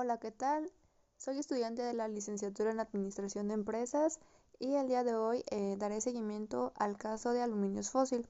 [0.00, 0.70] Hola, ¿qué tal?
[1.16, 4.20] Soy estudiante de la licenciatura en Administración de Empresas
[4.60, 8.28] y el día de hoy eh, daré seguimiento al caso de aluminios fósil.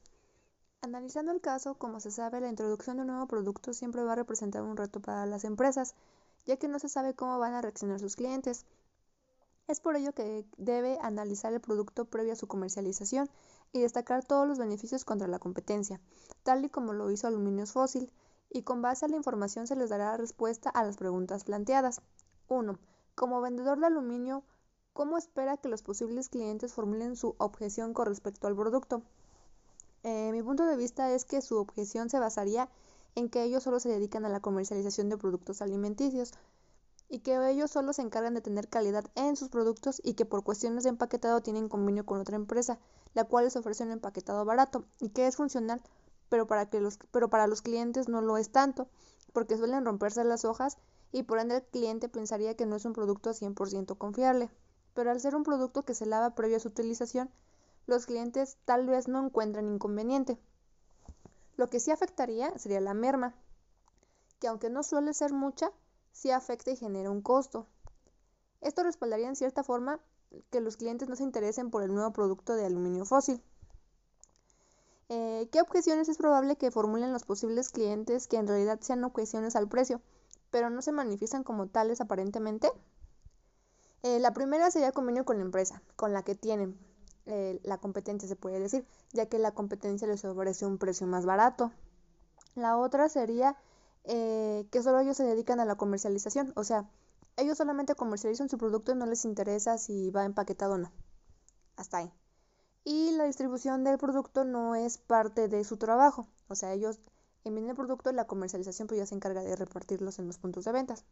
[0.81, 4.17] Analizando el caso, como se sabe, la introducción de un nuevo producto siempre va a
[4.17, 5.95] representar un reto para las empresas,
[6.47, 8.65] ya que no se sabe cómo van a reaccionar sus clientes.
[9.67, 13.29] Es por ello que debe analizar el producto previo a su comercialización
[13.75, 16.01] y destacar todos los beneficios contra la competencia,
[16.45, 18.11] tal y como lo hizo Aluminios Fósil,
[18.51, 22.01] y con base a la información se les dará respuesta a las preguntas planteadas.
[22.49, 22.79] 1.
[23.15, 24.43] Como vendedor de aluminio,
[24.93, 29.03] ¿cómo espera que los posibles clientes formulen su objeción con respecto al producto?
[30.03, 32.69] Eh, mi punto de vista es que su objeción se basaría
[33.15, 36.33] en que ellos solo se dedican a la comercialización de productos alimenticios
[37.09, 40.45] y que ellos solo se encargan de tener calidad en sus productos y que por
[40.45, 42.79] cuestiones de empaquetado tienen convenio con otra empresa,
[43.15, 45.83] la cual les ofrece un empaquetado barato y que es funcional
[46.29, 48.89] pero para, que los, pero para los clientes no lo es tanto,
[49.33, 50.79] porque suelen romperse las hojas
[51.13, 54.51] y por ende el cliente pensaría que no es un producto 100% confiable.
[54.95, 57.31] Pero al ser un producto que se lava previo a su utilización,
[57.87, 60.39] los clientes tal vez no encuentran inconveniente.
[61.57, 63.35] Lo que sí afectaría sería la merma,
[64.39, 65.73] que aunque no suele ser mucha,
[66.13, 67.67] sí afecta y genera un costo.
[68.61, 70.01] Esto respaldaría en cierta forma
[70.51, 73.43] que los clientes no se interesen por el nuevo producto de aluminio fósil.
[75.11, 79.57] Eh, ¿Qué objeciones es probable que formulen los posibles clientes que en realidad sean objeciones
[79.57, 80.03] al precio,
[80.51, 82.71] pero no se manifiestan como tales aparentemente?
[84.03, 86.79] Eh, la primera sería convenio con la empresa, con la que tienen
[87.25, 91.25] eh, la competencia, se puede decir, ya que la competencia les ofrece un precio más
[91.25, 91.73] barato.
[92.55, 93.57] La otra sería
[94.05, 96.89] que solo ellos se dedican a la comercialización, o sea,
[97.37, 100.91] ellos solamente comercializan su producto y no les interesa si va empaquetado o no.
[101.77, 102.13] Hasta ahí
[102.85, 106.27] y la distribución del producto no es parte de su trabajo.
[106.49, 106.99] O sea, ellos
[107.45, 110.73] envían el producto la comercialización pues ya se encarga de repartirlos en los puntos de
[110.73, 111.05] ventas.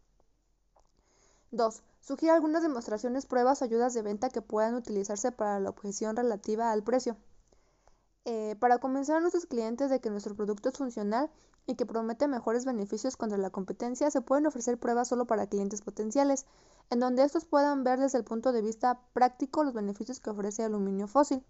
[1.50, 1.83] 2.
[2.00, 6.73] Sugiere algunas demostraciones, pruebas o ayudas de venta que puedan utilizarse para la objeción relativa
[6.73, 7.17] al precio.
[8.24, 11.30] Eh, para convencer a nuestros clientes de que nuestro producto es funcional
[11.67, 15.83] y que promete mejores beneficios contra la competencia, se pueden ofrecer pruebas solo para clientes
[15.83, 16.46] potenciales,
[16.90, 20.64] en donde estos puedan ver desde el punto de vista práctico los beneficios que ofrece
[20.64, 21.45] aluminio fósil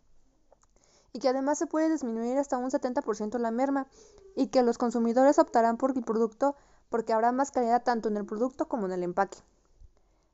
[1.17, 3.87] y que además se puede disminuir hasta un 70% la merma
[4.35, 6.57] y que los consumidores optarán por el producto
[6.91, 9.39] porque habrá más calidad tanto en el producto como en el empaque.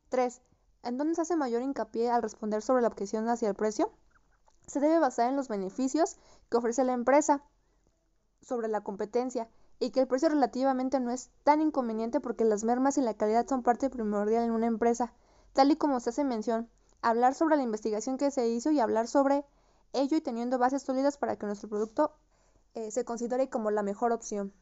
[0.08, 0.42] 3.
[0.82, 3.92] ¿En dónde se hace mayor hincapié al responder sobre la objeción hacia el precio?
[4.66, 6.16] Se debe basar en los beneficios
[6.50, 7.44] que ofrece la empresa
[8.40, 12.98] sobre la competencia y que el precio relativamente no es tan inconveniente porque las mermas
[12.98, 15.12] y la calidad son parte primordial en una empresa,
[15.52, 16.68] tal y como se hace mención,
[17.02, 19.44] hablar sobre la investigación que se hizo y hablar sobre
[19.92, 22.12] ello y teniendo bases sólidas para que nuestro producto
[22.74, 24.52] eh, se considere como la mejor opción.